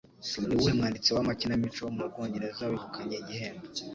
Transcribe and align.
Ni 0.47 0.55
uwuhe 0.55 0.73
mwanditsi 0.77 1.09
w'amakinamico 1.15 1.79
wo 1.85 1.91
mu 1.95 2.03
Bwongereza 2.09 2.63
wegukanye 2.71 3.15
igihembo 3.21 3.65